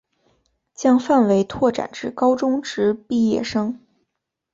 [0.73, 3.79] 将范围拓展至高中职毕业生